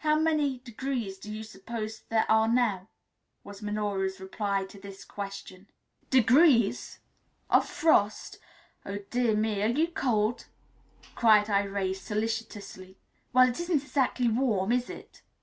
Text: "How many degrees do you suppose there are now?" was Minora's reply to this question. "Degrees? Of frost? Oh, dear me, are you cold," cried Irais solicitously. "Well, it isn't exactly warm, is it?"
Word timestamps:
"How 0.00 0.18
many 0.18 0.58
degrees 0.58 1.16
do 1.16 1.32
you 1.32 1.42
suppose 1.42 2.02
there 2.10 2.30
are 2.30 2.46
now?" 2.46 2.90
was 3.42 3.62
Minora's 3.62 4.20
reply 4.20 4.66
to 4.66 4.78
this 4.78 5.02
question. 5.02 5.66
"Degrees? 6.10 6.98
Of 7.48 7.70
frost? 7.70 8.38
Oh, 8.84 8.98
dear 9.08 9.34
me, 9.34 9.62
are 9.62 9.68
you 9.68 9.88
cold," 9.88 10.44
cried 11.14 11.46
Irais 11.46 11.94
solicitously. 11.96 12.98
"Well, 13.32 13.48
it 13.48 13.58
isn't 13.60 13.80
exactly 13.82 14.28
warm, 14.28 14.72
is 14.72 14.90
it?" 14.90 15.22